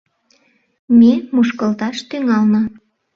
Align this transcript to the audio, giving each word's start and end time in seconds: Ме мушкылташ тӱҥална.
Ме 0.99 1.11
мушкылташ 1.33 1.97
тӱҥална. 2.09 2.61